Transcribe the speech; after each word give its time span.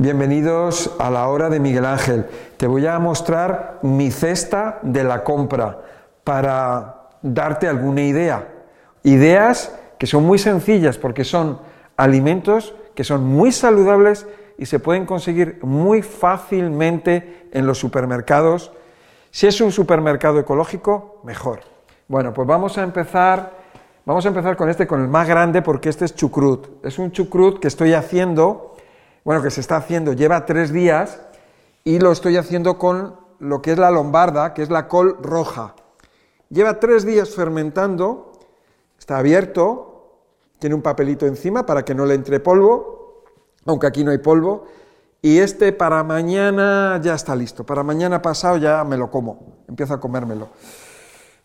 Bienvenidos 0.00 0.94
a 1.00 1.10
la 1.10 1.26
hora 1.26 1.50
de 1.50 1.58
Miguel 1.58 1.84
Ángel. 1.84 2.26
Te 2.56 2.68
voy 2.68 2.86
a 2.86 3.00
mostrar 3.00 3.80
mi 3.82 4.12
cesta 4.12 4.78
de 4.82 5.02
la 5.02 5.24
compra 5.24 5.80
para 6.22 7.08
darte 7.20 7.66
alguna 7.66 8.02
idea. 8.02 8.46
Ideas 9.02 9.76
que 9.98 10.06
son 10.06 10.22
muy 10.22 10.38
sencillas 10.38 10.98
porque 10.98 11.24
son 11.24 11.58
alimentos 11.96 12.76
que 12.94 13.02
son 13.02 13.24
muy 13.24 13.50
saludables 13.50 14.28
y 14.56 14.66
se 14.66 14.78
pueden 14.78 15.04
conseguir 15.04 15.58
muy 15.62 16.02
fácilmente 16.02 17.48
en 17.50 17.66
los 17.66 17.78
supermercados. 17.78 18.70
Si 19.32 19.48
es 19.48 19.60
un 19.60 19.72
supermercado 19.72 20.38
ecológico, 20.38 21.20
mejor. 21.24 21.58
Bueno, 22.06 22.32
pues 22.32 22.46
vamos 22.46 22.78
a 22.78 22.84
empezar, 22.84 23.50
vamos 24.06 24.24
a 24.24 24.28
empezar 24.28 24.56
con 24.56 24.68
este, 24.68 24.86
con 24.86 25.02
el 25.02 25.08
más 25.08 25.26
grande, 25.26 25.60
porque 25.60 25.88
este 25.88 26.04
es 26.04 26.14
chucrut. 26.14 26.84
Es 26.86 27.00
un 27.00 27.10
chucrut 27.10 27.58
que 27.58 27.66
estoy 27.66 27.94
haciendo 27.94 28.76
bueno, 29.24 29.42
que 29.42 29.50
se 29.50 29.60
está 29.60 29.76
haciendo, 29.76 30.12
lleva 30.12 30.46
tres 30.46 30.72
días 30.72 31.20
y 31.84 31.98
lo 31.98 32.12
estoy 32.12 32.36
haciendo 32.36 32.78
con 32.78 33.16
lo 33.38 33.62
que 33.62 33.72
es 33.72 33.78
la 33.78 33.90
lombarda, 33.90 34.54
que 34.54 34.62
es 34.62 34.70
la 34.70 34.88
col 34.88 35.16
roja. 35.22 35.74
Lleva 36.50 36.80
tres 36.80 37.04
días 37.04 37.34
fermentando, 37.34 38.32
está 38.98 39.18
abierto, 39.18 39.88
tiene 40.58 40.74
un 40.74 40.82
papelito 40.82 41.26
encima 41.26 41.66
para 41.66 41.84
que 41.84 41.94
no 41.94 42.06
le 42.06 42.14
entre 42.14 42.40
polvo, 42.40 43.24
aunque 43.66 43.86
aquí 43.86 44.04
no 44.04 44.10
hay 44.10 44.18
polvo, 44.18 44.64
y 45.20 45.38
este 45.38 45.72
para 45.72 46.02
mañana 46.04 47.00
ya 47.02 47.14
está 47.14 47.34
listo, 47.34 47.64
para 47.64 47.82
mañana 47.82 48.22
pasado 48.22 48.56
ya 48.56 48.84
me 48.84 48.96
lo 48.96 49.10
como, 49.10 49.62
empiezo 49.68 49.94
a 49.94 50.00
comérmelo. 50.00 50.48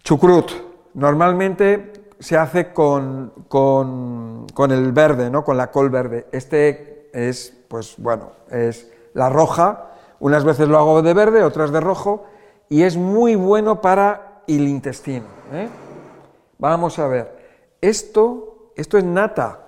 Chucrut, 0.04 0.52
normalmente 0.94 1.92
se 2.20 2.38
hace 2.38 2.72
con, 2.72 3.34
con, 3.48 4.48
con 4.54 4.72
el 4.72 4.92
verde, 4.92 5.30
¿no? 5.30 5.44
con 5.44 5.58
la 5.58 5.72
col 5.72 5.90
verde. 5.90 6.28
Este 6.32 7.10
es 7.14 7.63
pues 7.74 7.96
bueno, 7.98 8.34
es 8.52 8.88
la 9.16 9.30
roja, 9.30 9.94
unas 10.20 10.44
veces 10.44 10.68
lo 10.68 10.78
hago 10.78 11.02
de 11.02 11.16
verde, 11.16 11.44
otras 11.44 11.72
de 11.72 11.80
rojo, 11.80 12.24
y 12.70 12.84
es 12.84 12.98
muy 12.98 13.34
bueno 13.34 13.82
para 13.82 14.44
el 14.46 14.68
intestino. 14.68 15.26
¿eh? 15.52 15.68
Vamos 16.60 17.00
a 17.00 17.08
ver, 17.08 17.36
esto, 17.82 18.70
esto 18.76 19.00
es 19.00 19.04
nata, 19.04 19.62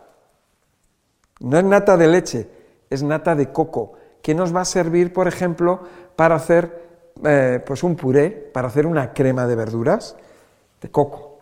no 1.39 1.57
es 1.57 1.63
nata 1.63 1.97
de 1.97 2.07
leche, 2.07 2.47
es 2.91 3.01
nata 3.01 3.33
de 3.33 3.51
coco, 3.51 3.93
que 4.21 4.35
nos 4.35 4.55
va 4.55 4.61
a 4.61 4.65
servir, 4.65 5.11
por 5.11 5.27
ejemplo, 5.27 5.79
para 6.15 6.35
hacer 6.35 7.09
eh, 7.25 7.59
pues 7.65 7.81
un 7.81 7.95
puré, 7.95 8.29
para 8.29 8.67
hacer 8.67 8.85
una 8.85 9.13
crema 9.13 9.47
de 9.47 9.55
verduras 9.55 10.15
de 10.79 10.91
coco. 10.91 11.39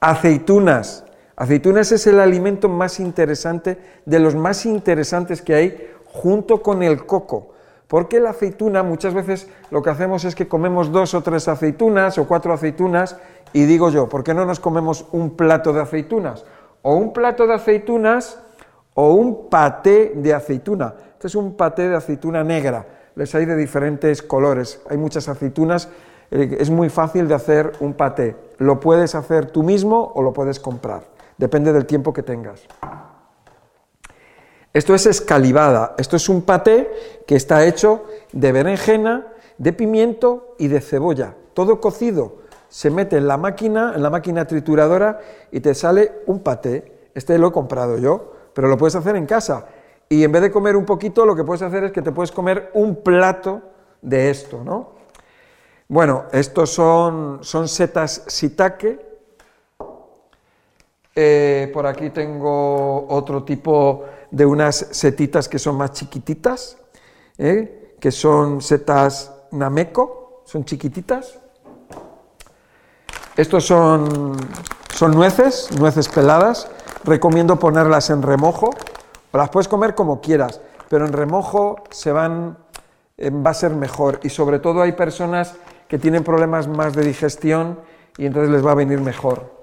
Aceitunas, 0.00 1.04
Aceitunas 1.40 1.90
es 1.90 2.06
el 2.06 2.20
alimento 2.20 2.68
más 2.68 3.00
interesante, 3.00 3.78
de 4.04 4.18
los 4.18 4.34
más 4.34 4.66
interesantes 4.66 5.40
que 5.40 5.54
hay, 5.54 5.90
junto 6.04 6.62
con 6.62 6.82
el 6.82 7.06
coco. 7.06 7.52
Porque 7.88 8.20
la 8.20 8.28
aceituna, 8.28 8.82
muchas 8.82 9.14
veces 9.14 9.48
lo 9.70 9.82
que 9.82 9.88
hacemos 9.88 10.26
es 10.26 10.34
que 10.34 10.48
comemos 10.48 10.92
dos 10.92 11.14
o 11.14 11.22
tres 11.22 11.48
aceitunas 11.48 12.18
o 12.18 12.28
cuatro 12.28 12.52
aceitunas, 12.52 13.16
y 13.54 13.64
digo 13.64 13.88
yo, 13.88 14.06
¿por 14.06 14.22
qué 14.22 14.34
no 14.34 14.44
nos 14.44 14.60
comemos 14.60 15.06
un 15.12 15.30
plato 15.30 15.72
de 15.72 15.80
aceitunas? 15.80 16.44
O 16.82 16.96
un 16.96 17.14
plato 17.14 17.46
de 17.46 17.54
aceitunas 17.54 18.38
o 18.92 19.14
un 19.14 19.48
paté 19.48 20.12
de 20.16 20.34
aceituna. 20.34 20.92
Este 21.14 21.28
es 21.28 21.34
un 21.34 21.56
paté 21.56 21.88
de 21.88 21.96
aceituna 21.96 22.44
negra. 22.44 22.84
Les 23.14 23.34
hay 23.34 23.46
de 23.46 23.56
diferentes 23.56 24.22
colores. 24.22 24.82
Hay 24.90 24.98
muchas 24.98 25.26
aceitunas. 25.26 25.88
Eh, 26.30 26.58
es 26.60 26.68
muy 26.68 26.90
fácil 26.90 27.28
de 27.28 27.34
hacer 27.34 27.72
un 27.80 27.94
paté. 27.94 28.36
Lo 28.58 28.78
puedes 28.78 29.14
hacer 29.14 29.46
tú 29.46 29.62
mismo 29.62 30.12
o 30.14 30.20
lo 30.20 30.34
puedes 30.34 30.60
comprar. 30.60 31.18
Depende 31.40 31.72
del 31.72 31.86
tiempo 31.86 32.12
que 32.12 32.22
tengas. 32.22 32.60
Esto 34.74 34.94
es 34.94 35.06
escalivada. 35.06 35.94
Esto 35.96 36.16
es 36.16 36.28
un 36.28 36.42
paté 36.42 36.92
que 37.26 37.34
está 37.34 37.64
hecho 37.64 38.04
de 38.32 38.52
berenjena, 38.52 39.26
de 39.56 39.72
pimiento 39.72 40.54
y 40.58 40.68
de 40.68 40.82
cebolla. 40.82 41.34
Todo 41.54 41.80
cocido. 41.80 42.42
Se 42.68 42.90
mete 42.90 43.16
en 43.16 43.26
la 43.26 43.38
máquina, 43.38 43.94
en 43.96 44.02
la 44.02 44.10
máquina 44.10 44.46
trituradora 44.46 45.18
y 45.50 45.60
te 45.60 45.74
sale 45.74 46.12
un 46.26 46.40
paté. 46.40 47.08
Este 47.14 47.38
lo 47.38 47.48
he 47.48 47.52
comprado 47.52 47.96
yo, 47.96 48.34
pero 48.52 48.68
lo 48.68 48.76
puedes 48.76 48.96
hacer 48.96 49.16
en 49.16 49.24
casa. 49.24 49.64
Y 50.10 50.22
en 50.22 50.32
vez 50.32 50.42
de 50.42 50.50
comer 50.50 50.76
un 50.76 50.84
poquito, 50.84 51.24
lo 51.24 51.34
que 51.34 51.44
puedes 51.44 51.62
hacer 51.62 51.84
es 51.84 51.92
que 51.92 52.02
te 52.02 52.12
puedes 52.12 52.32
comer 52.32 52.70
un 52.74 52.96
plato 52.96 53.62
de 54.02 54.28
esto, 54.28 54.62
¿no? 54.62 54.90
Bueno, 55.88 56.26
estos 56.32 56.68
son, 56.68 57.38
son 57.40 57.66
setas 57.66 58.24
sitake, 58.26 59.09
eh, 61.14 61.70
por 61.72 61.86
aquí 61.86 62.10
tengo 62.10 63.06
otro 63.08 63.42
tipo 63.42 64.04
de 64.30 64.46
unas 64.46 64.76
setitas 64.90 65.48
que 65.48 65.58
son 65.58 65.76
más 65.76 65.92
chiquititas, 65.92 66.76
eh, 67.38 67.96
que 67.98 68.10
son 68.10 68.60
setas 68.60 69.32
nameco, 69.50 70.42
son 70.44 70.64
chiquititas. 70.64 71.38
Estos 73.36 73.64
son, 73.64 74.36
son 74.94 75.12
nueces, 75.12 75.70
nueces 75.78 76.08
peladas. 76.08 76.68
Recomiendo 77.04 77.58
ponerlas 77.58 78.10
en 78.10 78.22
remojo, 78.22 78.70
o 79.32 79.38
las 79.38 79.48
puedes 79.48 79.68
comer 79.68 79.94
como 79.94 80.20
quieras, 80.20 80.60
pero 80.88 81.06
en 81.06 81.12
remojo 81.12 81.82
se 81.90 82.12
van, 82.12 82.58
eh, 83.16 83.30
va 83.30 83.50
a 83.50 83.54
ser 83.54 83.74
mejor. 83.74 84.20
Y 84.22 84.28
sobre 84.28 84.58
todo 84.58 84.82
hay 84.82 84.92
personas 84.92 85.54
que 85.88 85.98
tienen 85.98 86.22
problemas 86.22 86.68
más 86.68 86.94
de 86.94 87.02
digestión 87.02 87.80
y 88.18 88.26
entonces 88.26 88.50
les 88.50 88.64
va 88.64 88.72
a 88.72 88.74
venir 88.74 89.00
mejor. 89.00 89.59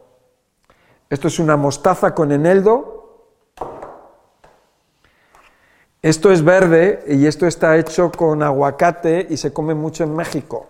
Esto 1.09 1.29
es 1.29 1.39
una 1.39 1.55
mostaza 1.55 2.13
con 2.13 2.31
eneldo. 2.31 2.95
Esto 6.01 6.31
es 6.31 6.43
verde 6.43 7.03
y 7.07 7.25
esto 7.25 7.47
está 7.47 7.77
hecho 7.77 8.11
con 8.11 8.43
aguacate 8.43 9.25
y 9.29 9.37
se 9.37 9.53
come 9.53 9.73
mucho 9.73 10.03
en 10.03 10.15
México. 10.15 10.67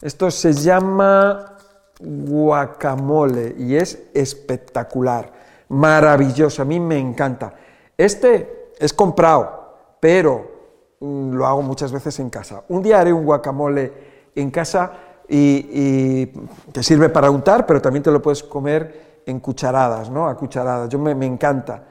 Esto 0.00 0.30
se 0.30 0.52
llama 0.52 1.56
guacamole 2.00 3.54
y 3.58 3.76
es 3.76 4.10
espectacular, 4.12 5.32
maravilloso, 5.68 6.62
a 6.62 6.64
mí 6.64 6.78
me 6.78 6.98
encanta. 6.98 7.54
Este 7.96 8.72
es 8.78 8.92
comprado, 8.92 9.76
pero 10.00 10.96
mm, 11.00 11.32
lo 11.32 11.46
hago 11.46 11.62
muchas 11.62 11.92
veces 11.92 12.18
en 12.20 12.30
casa. 12.30 12.62
Un 12.68 12.82
día 12.82 13.00
haré 13.00 13.12
un 13.12 13.24
guacamole 13.24 13.92
en 14.34 14.50
casa 14.50 14.92
y, 15.28 15.68
y 15.72 16.26
que 16.72 16.82
sirve 16.82 17.08
para 17.08 17.30
untar, 17.30 17.66
pero 17.66 17.80
también 17.80 18.02
te 18.02 18.10
lo 18.10 18.20
puedes 18.20 18.42
comer 18.42 19.11
en 19.26 19.40
cucharadas, 19.40 20.10
¿no? 20.10 20.28
A 20.28 20.36
cucharadas. 20.36 20.88
Yo 20.88 20.98
me, 20.98 21.26
encanta. 21.26 21.82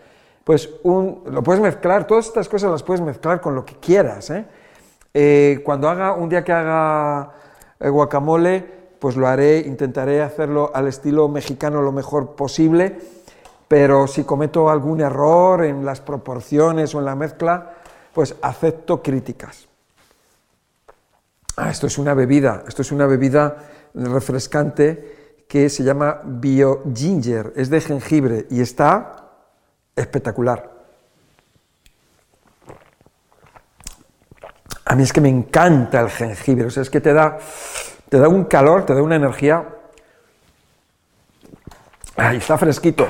Pues 0.44 0.70
un, 0.84 1.24
lo 1.26 1.44
puedes 1.44 1.62
mezclar, 1.62 2.08
todas 2.08 2.28
estas 2.28 2.50
cosas 2.50 2.72
las 2.72 2.84
puedes 2.84 3.02
mezclar 3.02 3.42
con 3.42 3.56
lo 3.56 3.66
que 3.66 3.76
quieras. 3.76 4.30
¿eh? 4.30 4.46
Eh, 5.14 5.62
cuando 5.64 5.90
haga, 5.90 6.14
un 6.14 6.30
día 6.30 6.44
que 6.44 6.52
haga 6.52 7.32
eh, 7.80 7.90
guacamole, 7.90 8.82
pues 9.00 9.16
lo 9.16 9.28
haré, 9.28 9.60
intentaré 9.60 10.22
hacerlo 10.22 10.72
al 10.74 10.88
estilo 10.88 11.28
mexicano 11.28 11.82
lo 11.82 11.92
mejor 11.92 12.36
posible, 12.36 13.00
pero 13.68 14.06
si 14.08 14.24
cometo 14.24 14.70
algún 14.70 15.02
error 15.02 15.64
en 15.64 15.86
las 15.86 16.02
proporciones 16.02 16.94
o 16.94 17.00
en 17.00 17.06
la 17.06 17.16
mezcla, 17.16 17.74
pues 18.14 18.36
acepto 18.42 19.02
críticas. 19.02 19.68
Ah, 21.58 21.70
esto 21.70 21.88
es 21.88 21.98
una 21.98 22.14
bebida, 22.14 22.64
esto 22.68 22.82
es 22.82 22.92
una 22.92 23.08
bebida 23.08 23.58
refrescante 23.94 25.21
que 25.52 25.70
se 25.70 25.84
llama 25.84 26.22
Bio 26.24 26.82
Ginger, 26.96 27.52
es 27.58 27.70
de 27.70 27.82
jengibre 27.82 28.48
y 28.50 28.62
está 28.62 29.32
espectacular. 29.94 30.72
A 34.86 34.96
mí 34.96 35.04
es 35.04 35.12
que 35.12 35.20
me 35.20 35.28
encanta 35.28 36.00
el 36.00 36.10
jengibre, 36.10 36.68
o 36.68 36.70
sea, 36.70 36.84
es 36.84 36.90
que 36.90 37.02
te 37.02 37.12
da, 37.12 37.38
te 38.08 38.18
da 38.18 38.30
un 38.30 38.46
calor, 38.46 38.86
te 38.86 38.96
da 38.96 39.02
una 39.02 39.18
energía. 39.18 39.68
Ay, 42.16 42.38
está 42.38 42.58
fresquito. 42.58 43.06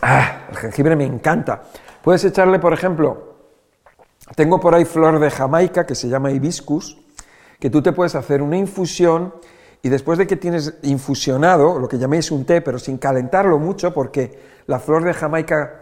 Ah, 0.00 0.46
el 0.50 0.56
jengibre 0.58 0.94
me 0.94 1.04
encanta. 1.04 1.62
Puedes 2.00 2.22
echarle, 2.22 2.60
por 2.60 2.74
ejemplo, 2.74 3.38
tengo 4.36 4.60
por 4.60 4.72
ahí 4.72 4.84
flor 4.84 5.18
de 5.18 5.32
Jamaica 5.32 5.84
que 5.84 5.96
se 5.96 6.08
llama 6.08 6.30
hibiscus, 6.30 6.96
que 7.58 7.70
tú 7.70 7.82
te 7.82 7.90
puedes 7.90 8.14
hacer 8.14 8.40
una 8.40 8.56
infusión 8.56 9.34
y 9.86 9.88
después 9.88 10.18
de 10.18 10.26
que 10.26 10.34
tienes 10.34 10.74
infusionado, 10.82 11.78
lo 11.78 11.86
que 11.86 11.96
llaméis 11.96 12.32
un 12.32 12.44
té, 12.44 12.60
pero 12.60 12.76
sin 12.76 12.98
calentarlo 12.98 13.60
mucho, 13.60 13.94
porque 13.94 14.36
la 14.66 14.80
flor 14.80 15.04
de 15.04 15.14
Jamaica 15.14 15.80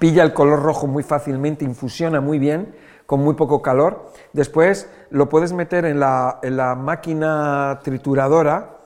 pilla 0.00 0.24
el 0.24 0.32
color 0.32 0.60
rojo 0.60 0.88
muy 0.88 1.04
fácilmente, 1.04 1.64
infusiona 1.64 2.20
muy 2.20 2.40
bien, 2.40 2.74
con 3.06 3.20
muy 3.20 3.34
poco 3.34 3.62
calor, 3.62 4.10
después 4.32 4.88
lo 5.10 5.28
puedes 5.28 5.52
meter 5.52 5.84
en 5.84 6.00
la, 6.00 6.76
máquina 6.76 7.78
trituradora 7.84 8.78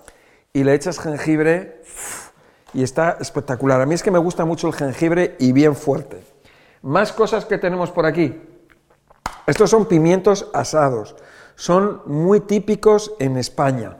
y 0.53 0.65
le 0.65 0.75
echas 0.75 0.99
jengibre 0.99 1.81
y 2.75 2.83
está 2.83 3.17
espectacular. 3.19 3.81
A 3.81 3.87
mí 3.87 3.95
es 3.95 4.03
que 4.03 4.11
me 4.11 4.19
gusta 4.19 4.45
mucho 4.45 4.67
el 4.67 4.75
jengibre 4.75 5.37
y 5.39 5.53
bien 5.53 5.75
fuerte. 5.75 6.23
Más 6.83 7.11
cosas 7.11 7.47
que 7.47 7.57
tenemos 7.57 7.91
por 7.91 8.05
aquí. 8.05 8.39
Estos 9.47 9.71
son 9.71 9.87
pimientos 9.87 10.51
asados. 10.53 11.17
Son 11.55 12.03
muy 12.05 12.41
típicos 12.41 13.15
en 13.19 13.39
España 13.39 13.97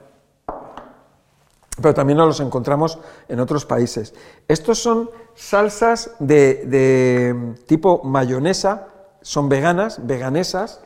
pero 1.81 1.93
también 1.93 2.17
los 2.17 2.39
encontramos 2.39 2.99
en 3.27 3.39
otros 3.39 3.65
países. 3.65 4.13
Estos 4.47 4.79
son 4.79 5.09
salsas 5.35 6.11
de, 6.19 7.55
tipo 7.67 8.03
mayonesa, 8.03 8.87
son 9.21 9.49
veganas, 9.49 10.05
veganesas, 10.05 10.81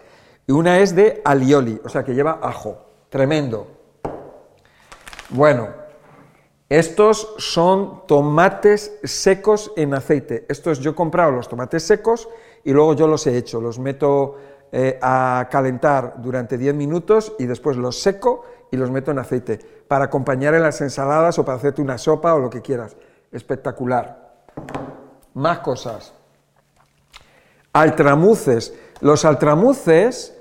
y 0.48 0.52
una 0.52 0.80
es 0.80 0.96
de 0.96 1.22
alioli, 1.24 1.80
o 1.84 1.90
sea 1.90 2.04
que 2.04 2.14
lleva 2.14 2.40
ajo. 2.42 2.86
Tremendo. 3.10 3.68
Bueno, 5.30 5.70
estos 6.70 7.36
son 7.38 8.06
tomates 8.08 8.98
secos 9.04 9.72
en 9.76 9.94
aceite. 9.94 10.46
Estos 10.50 10.80
yo 10.80 10.92
he 10.92 10.96
comprado 10.96 11.32
los 11.32 11.48
tomates 11.48 11.84
secos 11.84 12.28
y 12.64 12.72
luego 12.72 12.94
yo 12.94 13.08
los 13.08 13.28
he 13.28 13.38
hecho. 13.38 13.60
Los 13.60 13.80
meto 13.80 14.38
eh, 14.72 14.98
a 15.02 15.50
calentar 15.52 16.16
durante 16.22 16.58
10 16.58 16.76
minutos 16.76 17.34
y 17.38 17.46
después 17.46 17.76
los 17.76 18.02
seco 18.02 18.46
y 18.72 18.78
los 18.78 18.90
meto 18.90 19.12
en 19.12 19.20
aceite 19.20 19.60
para 19.88 20.06
acompañar 20.06 20.56
en 20.56 20.64
las 20.64 20.80
ensaladas 20.82 21.38
o 21.38 21.46
para 21.46 21.58
hacerte 21.58 21.82
una 21.82 21.98
sopa 21.98 22.34
o 22.34 22.40
lo 22.40 22.50
que 22.50 22.62
quieras. 22.62 22.96
Espectacular. 23.32 24.32
Más 25.34 25.60
cosas. 25.60 26.14
Altramuces. 27.74 28.74
Los 29.02 29.26
altramuces 29.26 30.38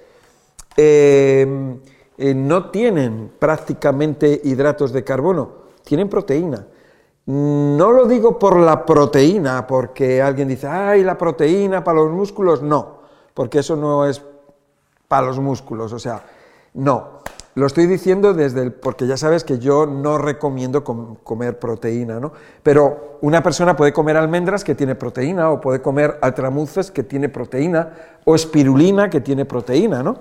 eh, 0.76 1.78
eh, 2.18 2.34
no 2.34 2.70
tienen 2.70 3.32
prácticamente 3.38 4.40
hidratos 4.44 4.92
de 4.92 5.02
carbono, 5.02 5.52
tienen 5.84 6.08
proteína. 6.08 6.66
No 7.26 7.92
lo 7.92 8.06
digo 8.06 8.38
por 8.38 8.56
la 8.58 8.84
proteína, 8.84 9.66
porque 9.66 10.20
alguien 10.20 10.48
dice, 10.48 10.66
ay, 10.66 11.02
la 11.04 11.16
proteína 11.16 11.82
para 11.84 12.00
los 12.00 12.10
músculos, 12.10 12.62
no, 12.62 13.00
porque 13.34 13.60
eso 13.60 13.76
no 13.76 14.04
es 14.04 14.22
para 15.08 15.26
los 15.26 15.38
músculos, 15.38 15.92
o 15.92 15.98
sea, 15.98 16.22
no. 16.74 17.20
Lo 17.54 17.66
estoy 17.66 17.86
diciendo 17.86 18.32
desde 18.32 18.62
el, 18.62 18.72
porque 18.72 19.06
ya 19.06 19.16
sabes 19.16 19.42
que 19.42 19.58
yo 19.58 19.84
no 19.84 20.18
recomiendo 20.18 20.84
comer 20.84 21.58
proteína, 21.58 22.20
¿no? 22.20 22.32
Pero 22.62 23.18
una 23.22 23.42
persona 23.42 23.76
puede 23.76 23.92
comer 23.92 24.16
almendras 24.16 24.62
que 24.62 24.76
tiene 24.76 24.94
proteína, 24.94 25.50
o 25.50 25.60
puede 25.60 25.82
comer 25.82 26.18
altramuces 26.22 26.90
que 26.92 27.02
tiene 27.02 27.28
proteína, 27.28 27.92
o 28.24 28.36
espirulina 28.36 29.10
que 29.10 29.20
tiene 29.20 29.44
proteína, 29.44 30.02
¿no? 30.02 30.18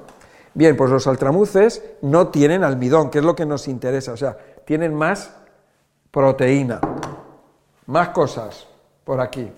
Bien, 0.56 0.76
pues 0.76 0.90
los 0.90 1.06
altramuces 1.06 1.84
no 2.02 2.30
tienen 2.30 2.64
almidón, 2.64 3.12
que 3.12 3.20
es 3.20 3.26
lo 3.26 3.36
que 3.36 3.46
nos 3.46 3.68
interesa, 3.68 4.12
o 4.12 4.18
sea, 4.18 4.36
tienen 4.66 4.96
más 4.96 5.32
proteína. 6.12 6.82
Más 7.86 8.10
cosas 8.10 8.68
por 9.04 9.22
aquí. 9.22 9.52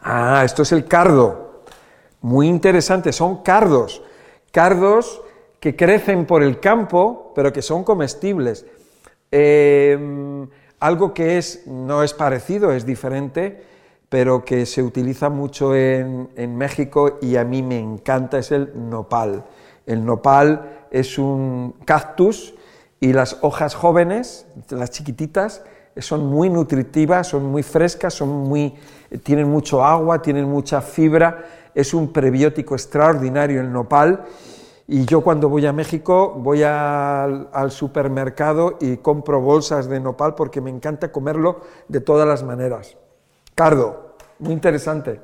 Ah, 0.00 0.42
esto 0.44 0.62
es 0.62 0.72
el 0.72 0.84
cardo. 0.86 1.62
Muy 2.20 2.48
interesante, 2.48 3.12
son 3.12 3.42
cardos. 3.42 4.02
Cardos 4.52 5.22
que 5.62 5.76
crecen 5.76 6.26
por 6.26 6.42
el 6.42 6.58
campo, 6.58 7.30
pero 7.36 7.52
que 7.52 7.62
son 7.62 7.84
comestibles. 7.84 8.66
Em, 9.30 10.48
algo 10.80 11.14
que 11.14 11.38
es, 11.38 11.68
no 11.68 12.02
es 12.02 12.14
parecido, 12.14 12.72
es 12.72 12.84
diferente, 12.84 13.62
pero 14.08 14.44
que 14.44 14.66
se 14.66 14.82
utiliza 14.82 15.28
mucho 15.28 15.76
en, 15.76 16.30
en 16.34 16.56
México 16.56 17.20
y 17.22 17.36
a 17.36 17.44
mí 17.44 17.62
me 17.62 17.78
encanta, 17.78 18.38
es 18.38 18.50
el 18.50 18.72
nopal. 18.74 19.44
El 19.86 20.04
nopal 20.04 20.88
es 20.90 21.16
un 21.16 21.76
cactus 21.84 22.54
y 22.98 23.12
las 23.12 23.38
hojas 23.42 23.76
jóvenes, 23.76 24.46
las 24.68 24.90
chiquititas, 24.90 25.62
son 25.96 26.26
muy 26.26 26.50
nutritivas, 26.50 27.28
son 27.28 27.44
muy 27.44 27.62
frescas, 27.62 28.14
son 28.14 28.30
muy, 28.30 28.74
tienen 29.22 29.48
mucho 29.48 29.84
agua, 29.84 30.22
tienen 30.22 30.46
mucha 30.46 30.80
fibra, 30.80 31.44
es 31.72 31.94
un 31.94 32.12
prebiótico 32.12 32.74
extraordinario 32.74 33.60
el 33.60 33.72
nopal. 33.72 34.24
Y 34.88 35.04
yo 35.06 35.20
cuando 35.20 35.48
voy 35.48 35.64
a 35.66 35.72
México 35.72 36.34
voy 36.36 36.62
al, 36.62 37.70
supermercado 37.70 38.78
y 38.80 38.96
compro 38.98 39.40
bolsas 39.40 39.88
de 39.88 40.00
nopal 40.00 40.34
porque 40.34 40.60
me 40.60 40.70
encanta 40.70 41.12
comerlo 41.12 41.60
de 41.88 42.00
todas 42.00 42.26
las 42.26 42.42
maneras. 42.42 42.96
Cardo, 43.54 44.16
muy 44.38 44.52
interesante. 44.52 45.20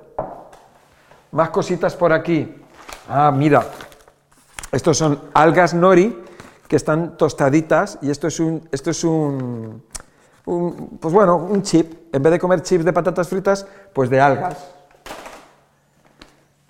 Más 1.33 1.51
cositas 1.51 1.97
por 1.97 2.13
aquí. 2.13 2.55
Ah, 3.09 3.33
mira, 3.35 3.67
estos 4.71 4.97
son 4.97 5.21
algas 5.35 5.75
nori, 5.75 6.25
que 6.69 6.77
están 6.77 7.17
tostaditas 7.17 7.99
y 8.03 8.11
esto 8.11 8.29
es 8.29 8.39
un, 8.39 8.69
esto 8.71 8.91
es 8.91 9.03
un, 9.03 9.83
pues 11.01 11.13
bueno, 11.13 11.37
un 11.37 11.63
chip. 11.63 12.15
En 12.15 12.23
vez 12.23 12.33
de 12.33 12.39
comer 12.39 12.63
chips 12.63 12.85
de 12.85 12.93
patatas 12.93 13.29
fritas, 13.29 13.67
pues 13.93 14.09
de 14.09 14.21
algas. 14.21 14.57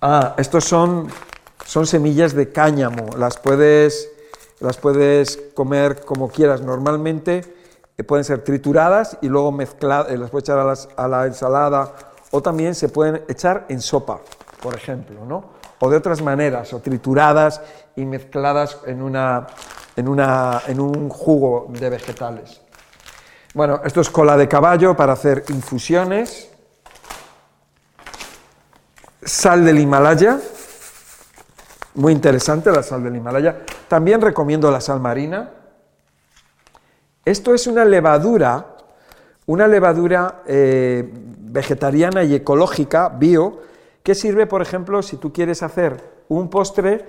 Ah, 0.00 0.34
estos 0.38 0.64
son, 0.64 1.08
son 1.64 1.86
semillas 1.86 2.34
de 2.34 2.50
cáñamo. 2.50 3.16
Las 3.16 3.38
puedes, 3.38 4.10
las 4.60 4.76
puedes 4.76 5.38
comer 5.54 6.04
como 6.04 6.28
quieras. 6.28 6.60
Normalmente 6.60 7.42
eh, 7.96 8.04
pueden 8.04 8.24
ser 8.24 8.44
trituradas 8.44 9.18
y 9.20 9.28
luego 9.28 9.52
mezcladas, 9.52 10.10
eh, 10.10 10.18
las 10.18 10.30
puedes 10.30 10.48
echar 10.48 10.58
a, 10.58 10.74
a 11.04 11.08
la 11.08 11.26
ensalada 11.26 11.94
o 12.30 12.42
también 12.42 12.74
se 12.74 12.88
pueden 12.88 13.22
echar 13.28 13.66
en 13.68 13.80
sopa, 13.80 14.20
por 14.62 14.74
ejemplo, 14.74 15.24
¿no? 15.24 15.58
O 15.80 15.88
de 15.88 15.96
otras 15.96 16.20
maneras, 16.22 16.72
o 16.72 16.80
trituradas 16.80 17.60
y 17.96 18.04
mezcladas 18.04 18.78
en 18.86 19.00
una, 19.00 19.46
en, 19.96 20.08
una, 20.08 20.62
en 20.66 20.80
un 20.80 21.08
jugo 21.08 21.66
de 21.70 21.90
vegetales. 21.90 22.60
Bueno, 23.54 23.80
esto 23.84 24.00
es 24.00 24.10
cola 24.10 24.36
de 24.36 24.48
caballo 24.48 24.96
para 24.96 25.14
hacer 25.14 25.44
infusiones. 25.48 26.50
Sal 29.22 29.64
del 29.64 29.78
Himalaya, 29.78 30.38
muy 31.98 32.12
interesante 32.12 32.70
la 32.70 32.82
sal 32.82 33.02
del 33.02 33.16
Himalaya. 33.16 33.64
También 33.88 34.20
recomiendo 34.20 34.70
la 34.70 34.80
sal 34.80 35.00
marina. 35.00 35.50
Esto 37.24 37.54
es 37.54 37.66
una 37.66 37.84
levadura, 37.84 38.76
una 39.46 39.66
levadura 39.66 40.42
eh, 40.46 41.10
vegetariana 41.12 42.22
y 42.22 42.36
ecológica, 42.36 43.08
bio, 43.08 43.60
que 44.04 44.14
sirve, 44.14 44.46
por 44.46 44.62
ejemplo, 44.62 45.02
si 45.02 45.16
tú 45.16 45.32
quieres 45.32 45.62
hacer 45.64 46.22
un 46.28 46.48
postre 46.48 47.04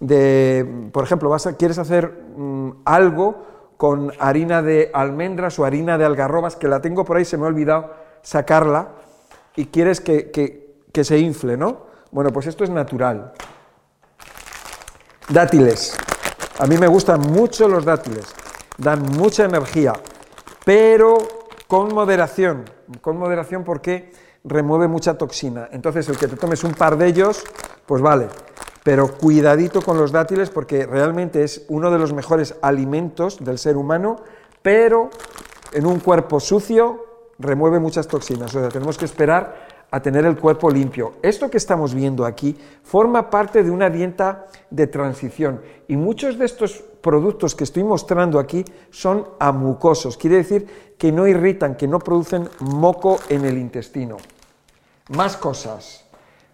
de, 0.00 0.90
por 0.92 1.04
ejemplo, 1.04 1.30
vas 1.30 1.46
a, 1.46 1.56
quieres 1.56 1.78
hacer 1.78 2.12
mm, 2.36 2.82
algo 2.84 3.42
con 3.78 4.12
harina 4.18 4.60
de 4.60 4.90
almendras 4.92 5.58
o 5.58 5.64
harina 5.64 5.96
de 5.96 6.04
algarrobas, 6.04 6.56
que 6.56 6.68
la 6.68 6.82
tengo 6.82 7.06
por 7.06 7.16
ahí, 7.16 7.24
se 7.24 7.38
me 7.38 7.44
ha 7.44 7.48
olvidado 7.48 7.90
sacarla, 8.20 8.88
y 9.56 9.66
quieres 9.66 10.02
que, 10.02 10.30
que 10.30 11.04
se 11.04 11.18
infle, 11.18 11.56
¿no? 11.56 11.86
Bueno, 12.10 12.30
pues 12.32 12.46
esto 12.46 12.64
es 12.64 12.70
natural. 12.70 13.32
Dátiles. 15.28 15.96
A 16.58 16.66
mí 16.66 16.76
me 16.78 16.86
gustan 16.86 17.20
mucho 17.20 17.68
los 17.68 17.84
dátiles, 17.84 18.26
dan 18.78 19.02
mucha 19.02 19.44
energía, 19.44 19.92
pero 20.64 21.18
con 21.66 21.92
moderación, 21.94 22.64
con 23.00 23.18
moderación 23.18 23.64
porque 23.64 24.12
remueve 24.44 24.88
mucha 24.88 25.18
toxina. 25.18 25.68
Entonces, 25.72 26.08
el 26.08 26.16
que 26.16 26.28
te 26.28 26.36
tomes 26.36 26.64
un 26.64 26.72
par 26.72 26.96
de 26.96 27.06
ellos, 27.08 27.42
pues 27.86 28.00
vale 28.00 28.28
pero 28.86 29.08
cuidadito 29.08 29.82
con 29.82 29.98
los 29.98 30.12
dátiles 30.12 30.48
porque 30.48 30.86
realmente 30.86 31.42
es 31.42 31.64
uno 31.66 31.90
de 31.90 31.98
los 31.98 32.12
mejores 32.12 32.54
alimentos 32.62 33.44
del 33.44 33.58
ser 33.58 33.76
humano, 33.76 34.14
pero 34.62 35.10
en 35.72 35.86
un 35.86 35.98
cuerpo 35.98 36.38
sucio 36.38 37.04
remueve 37.40 37.80
muchas 37.80 38.06
toxinas, 38.06 38.54
o 38.54 38.60
sea, 38.60 38.68
tenemos 38.68 38.96
que 38.96 39.04
esperar 39.04 39.65
a 39.90 40.00
tener 40.00 40.24
el 40.26 40.36
cuerpo 40.36 40.70
limpio. 40.70 41.14
Esto 41.22 41.50
que 41.50 41.56
estamos 41.56 41.94
viendo 41.94 42.24
aquí 42.24 42.56
forma 42.82 43.30
parte 43.30 43.62
de 43.62 43.70
una 43.70 43.88
dieta 43.90 44.46
de 44.70 44.86
transición 44.86 45.60
y 45.88 45.96
muchos 45.96 46.38
de 46.38 46.44
estos 46.44 46.82
productos 47.00 47.54
que 47.54 47.64
estoy 47.64 47.84
mostrando 47.84 48.38
aquí 48.38 48.64
son 48.90 49.28
amucosos, 49.38 50.16
quiere 50.16 50.36
decir 50.36 50.94
que 50.98 51.12
no 51.12 51.26
irritan, 51.26 51.76
que 51.76 51.86
no 51.86 51.98
producen 51.98 52.48
moco 52.60 53.18
en 53.28 53.44
el 53.44 53.58
intestino. 53.58 54.16
Más 55.10 55.36
cosas. 55.36 56.04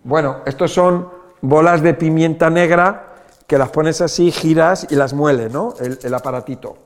Bueno, 0.05 0.39
estos 0.45 0.73
son 0.73 1.09
bolas 1.41 1.81
de 1.83 1.95
pimienta 1.95 2.51
negra 2.51 3.13
que 3.47 3.59
las 3.59 3.71
pones 3.71 4.01
así, 4.01 4.31
giras 4.31 4.87
y 4.91 4.95
las 4.95 5.13
muele, 5.13 5.49
¿no? 5.49 5.75
El, 5.79 6.15
aparatito. 6.15 6.77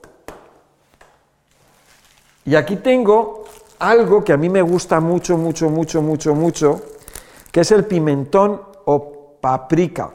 Y 2.45 2.55
aquí 2.55 2.77
tengo 2.77 3.45
algo 3.79 4.25
que 4.25 4.33
a 4.33 4.37
mí 4.37 4.49
me 4.49 4.63
gusta 4.63 5.01
mucho, 5.01 5.37
mucho, 5.37 5.69
mucho, 5.71 6.03
mucho, 6.03 6.35
mucho, 6.35 6.83
que 7.51 7.61
es 7.61 7.71
el 7.73 7.85
pimentón 7.85 8.61
o 8.85 9.37
paprika. 9.41 10.11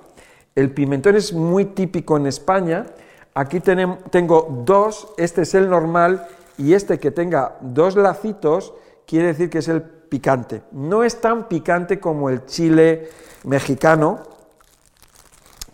El 0.56 0.74
pimentón 0.74 1.16
es 1.16 1.34
muy 1.34 1.66
típico 1.66 2.18
en 2.18 2.28
España. 2.28 2.86
Aquí 3.34 3.60
tengo 3.62 4.64
dos, 4.66 5.14
este 5.18 5.44
es 5.44 5.54
el 5.56 5.70
normal 5.70 6.28
y 6.58 6.74
este 6.74 7.00
que 7.00 7.12
tenga 7.12 7.58
dos 7.62 7.96
lacitos 7.96 8.74
quiere 9.06 9.28
decir 9.28 9.50
que 9.50 9.60
es 9.60 9.68
el 9.68 9.82
picante. 9.82 10.64
No 10.72 11.04
es 11.04 11.22
tan 11.22 11.48
picante 11.48 12.00
como 12.00 12.30
el 12.30 12.46
chile 12.46 13.10
mexicano, 13.46 14.20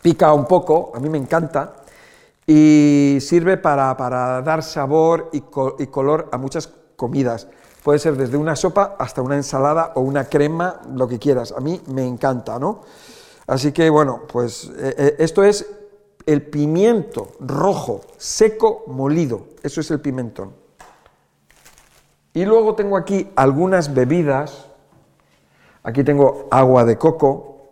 pica 0.02 0.32
un 0.34 0.46
poco, 0.46 0.92
a 0.96 1.00
mí 1.00 1.10
me 1.10 1.18
encanta, 1.18 1.74
y 2.46 3.18
sirve 3.20 3.58
para, 3.58 4.42
dar 4.42 4.64
sabor 4.64 5.30
y, 5.34 5.42
color 5.42 6.30
a 6.32 6.38
muchas 6.38 6.68
comidas. 6.96 7.48
Puede 7.88 8.00
ser 8.00 8.18
desde 8.18 8.36
una 8.36 8.58
sopa 8.58 8.98
hasta 9.00 9.22
una 9.22 9.38
ensalada 9.38 9.94
o 9.96 10.02
una 10.02 10.26
crema, 10.26 10.82
lo 10.94 11.08
que 11.08 11.20
quieras. 11.20 11.54
A 11.54 11.62
mí 11.62 11.82
me 11.88 12.06
encanta, 12.06 12.60
¿no? 12.60 12.82
Así 13.48 13.72
que 13.72 13.90
bueno, 13.90 14.24
pues 14.28 14.70
eh, 14.78 14.94
eh, 14.98 15.16
esto 15.20 15.42
es 15.42 15.66
el 16.26 16.42
pimiento 16.42 17.30
rojo, 17.40 18.02
seco, 18.18 18.84
molido. 18.88 19.46
Eso 19.64 19.80
es 19.80 19.90
el 19.90 20.02
pimentón. 20.02 20.52
Y 22.34 22.44
luego 22.44 22.76
tengo 22.76 22.98
aquí 22.98 23.30
algunas 23.38 23.94
bebidas 23.94 24.66
Aquí 25.82 26.04
tengo 26.04 26.50
agua 26.52 26.84
de 26.84 26.98
coco. 26.98 27.70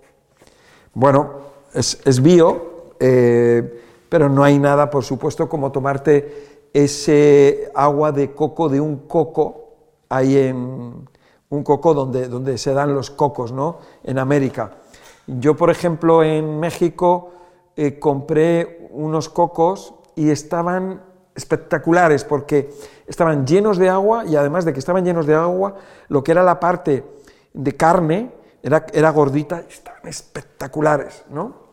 Bueno, 0.94 1.32
es, 1.74 2.22
bio, 2.22 2.94
eh, 3.02 3.84
pero 4.08 4.30
no 4.30 4.46
hay 4.46 4.60
nada, 4.60 4.90
por 4.90 5.04
supuesto, 5.04 5.50
como 5.50 5.74
tomarte 5.74 6.70
ese 6.72 7.70
agua 7.76 8.14
de 8.14 8.32
coco 8.34 8.70
de 8.70 8.80
un 8.80 9.00
coco 9.10 9.65
ahí 10.10 10.38
en 10.38 11.08
un 11.50 11.64
coco 11.64 11.94
donde, 11.94 12.28
donde 12.28 12.58
se 12.58 12.74
dan 12.74 12.94
los 12.94 13.12
cocos, 13.12 13.52
¿no? 13.52 13.80
En 14.04 14.20
América. 14.20 14.72
Yo, 15.28 15.56
por 15.56 15.70
ejemplo, 15.70 16.24
en 16.24 16.60
México 16.60 17.32
eh, 17.76 18.00
compré 18.00 18.88
unos 18.92 19.30
cocos 19.30 19.94
y 20.16 20.30
estaban 20.30 21.02
espectaculares 21.36 22.24
porque 22.24 22.70
estaban 23.08 23.46
llenos 23.46 23.78
de 23.78 23.90
agua 23.90 24.26
y 24.26 24.36
además 24.36 24.66
de 24.66 24.74
que 24.74 24.80
estaban 24.80 25.04
llenos 25.04 25.26
de 25.26 25.36
agua, 25.36 25.76
lo 26.08 26.24
que 26.24 26.32
era 26.32 26.44
la 26.44 26.60
parte 26.60 27.04
de 27.54 27.76
carne 27.76 28.32
era, 28.64 28.86
era 28.94 29.10
gordita 29.10 29.64
y 29.68 29.72
estaban 29.72 30.08
espectaculares, 30.08 31.26
¿no? 31.30 31.66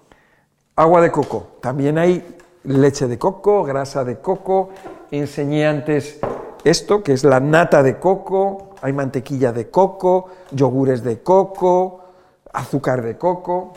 Agua 0.74 1.00
de 1.00 1.12
coco. 1.12 1.58
También 1.60 1.98
hay 1.98 2.36
leche 2.64 3.06
de 3.06 3.18
coco, 3.18 3.62
grasa 3.64 4.04
de 4.04 4.18
coco. 4.20 4.70
Enseñé 5.10 5.66
antes 5.66 6.18
esto, 6.64 7.02
que 7.02 7.12
es 7.12 7.24
la 7.24 7.40
nata 7.40 7.82
de 7.82 7.98
coco. 7.98 8.74
Hay 8.82 8.92
mantequilla 8.92 9.52
de 9.52 9.70
coco, 9.70 10.28
yogures 10.50 11.02
de 11.02 11.22
coco, 11.22 12.00
azúcar 12.52 13.02
de 13.02 13.16
coco. 13.16 13.72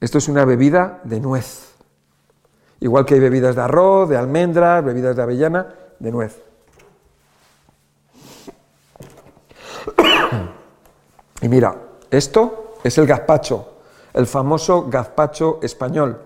Esto 0.00 0.18
es 0.18 0.28
una 0.28 0.44
bebida 0.44 1.00
de 1.04 1.20
nuez. 1.20 1.72
Igual 2.80 3.06
que 3.06 3.14
hay 3.14 3.20
bebidas 3.20 3.56
de 3.56 3.62
arroz, 3.62 4.08
de 4.08 4.16
almendras, 4.16 4.84
bebidas 4.84 5.16
de 5.16 5.22
avellana, 5.22 5.74
de 5.98 6.12
nuez. 6.12 6.42
Y 11.40 11.48
mira, 11.48 11.76
esto 12.10 12.76
es 12.82 12.96
el 12.98 13.06
gazpacho, 13.06 13.68
el 14.12 14.26
famoso 14.26 14.88
gazpacho 14.88 15.58
español, 15.62 16.22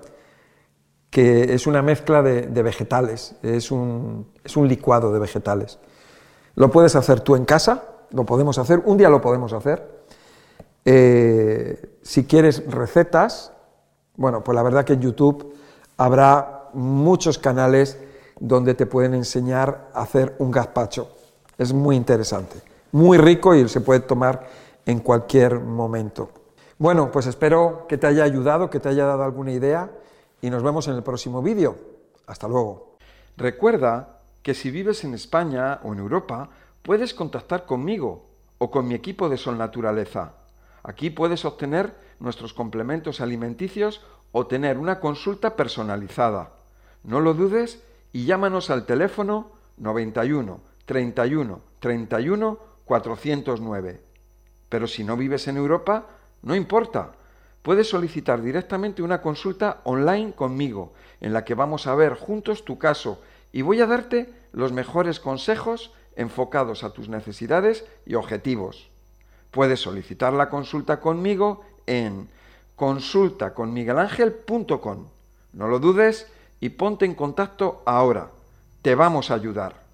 que 1.11 1.55
es 1.55 1.67
una 1.67 1.83
mezcla 1.83 2.23
de, 2.23 2.63
vegetales, 2.63 3.35
es 3.43 3.71
un, 3.71 4.27
licuado 4.65 5.13
de 5.13 5.19
vegetales. 5.19 5.79
Lo 6.55 6.71
puedes 6.71 6.97
hacer 6.97 7.21
tú 7.21 7.37
en 7.37 7.45
casa, 7.45 7.85
lo 8.11 8.25
podemos 8.25 8.59
hacer, 8.59 8.83
un 8.85 8.99
día 8.99 9.09
lo 9.09 9.21
podemos 9.21 9.53
hacer. 9.53 9.99
Eh, 10.85 11.99
si 12.03 12.25
quieres 12.25 12.65
recetas, 12.71 13.53
bueno, 14.17 14.43
pues 14.43 14.55
la 14.55 14.63
verdad 14.63 14.85
que 14.85 14.95
en 14.95 15.01
YouTube 15.01 15.55
habrá 15.97 16.69
muchos 16.75 17.39
canales 17.39 17.99
donde 18.41 18.75
te 18.75 18.87
pueden 18.87 19.15
enseñar 19.15 19.91
a 19.95 20.03
hacer 20.03 20.35
un 20.39 20.51
gazpacho. 20.51 21.11
Es 21.57 21.73
muy 21.73 21.97
interesante, 21.97 22.61
muy 22.93 23.19
rico 23.19 23.55
y 23.55 23.69
se 23.69 23.81
puede 23.81 24.01
tomar 24.01 24.47
en 24.87 25.01
cualquier 25.01 25.61
momento. 25.61 26.31
Bueno, 26.79 27.11
pues 27.11 27.27
espero 27.27 27.87
que 27.89 27.99
te 27.99 28.07
haya 28.07 28.25
ayudado, 28.25 28.71
que 28.71 28.79
te 28.79 28.89
haya 28.89 29.05
dado 29.05 29.25
alguna 29.25 29.53
idea 29.53 29.91
y 30.41 30.51
nos 30.51 30.63
vemos 30.63 30.89
en 30.89 30.95
el 30.95 31.03
próximo 31.03 31.43
vídeo. 31.43 31.77
Hasta 32.27 32.49
luego. 32.49 32.97
Recuerda 33.37 34.21
que 34.43 34.55
si 34.55 34.71
vives 34.71 35.05
en 35.05 35.15
España 35.15 35.81
o 35.83 35.93
en 35.93 35.99
Europa, 35.99 36.51
puedes 36.83 37.15
contactar 37.15 37.67
conmigo 37.67 38.27
o 38.59 38.71
con 38.71 38.87
mi 38.89 38.95
equipo 38.95 39.29
de 39.29 39.37
Sol 39.37 39.59
Naturaleza. 39.59 40.35
Aquí 40.83 41.11
puedes 41.11 41.45
obtener 41.45 41.95
nuestros 42.21 42.55
complementos 42.55 43.21
alimenticios 43.21 44.01
o 44.33 44.47
tener 44.47 44.79
una 44.79 45.01
consulta 45.01 45.57
personalizada. 45.57 46.53
No 47.03 47.21
lo 47.21 47.35
dudes 47.35 47.83
y 48.13 48.25
llámanos 48.25 48.71
al 48.71 48.87
teléfono 48.87 49.51
91 49.77 50.61
31 50.87 51.61
31 51.81 52.59
409. 52.85 54.01
Pero 54.69 54.87
si 54.87 55.05
no 55.05 55.17
vives 55.17 55.49
en 55.49 55.57
Europa, 55.57 56.07
no 56.43 56.55
importa. 56.55 57.13
Puedes 57.63 57.89
solicitar 57.89 58.43
directamente 58.43 59.03
una 59.03 59.21
consulta 59.21 59.81
online 59.85 60.33
conmigo, 60.33 60.93
en 61.21 61.33
la 61.33 61.45
que 61.45 61.55
vamos 61.55 61.87
a 61.87 61.95
ver 61.95 62.15
juntos 62.15 62.65
tu 62.65 62.79
caso 62.79 63.21
y 63.53 63.63
voy 63.63 63.81
a 63.81 63.87
darte 63.87 64.29
los 64.53 64.73
mejores 64.73 65.21
consejos 65.21 65.93
enfocados 66.17 66.83
a 66.85 66.91
tus 66.91 67.09
necesidades 67.09 67.87
y 68.07 68.15
objetivos. 68.15 68.89
Puedes 69.51 69.81
solicitar 69.81 70.33
la 70.33 70.49
consulta 70.51 71.01
conmigo 71.01 71.65
en 71.87 72.29
consultaconmiguelangel.com. 72.77 75.07
No 75.53 75.69
lo 75.69 75.79
dudes 75.79 76.27
y 76.61 76.71
ponte 76.71 77.05
en 77.07 77.15
contacto 77.15 77.83
ahora. 77.87 78.31
Te 78.83 78.95
vamos 78.95 79.31
a 79.31 79.35
ayudar. 79.35 79.88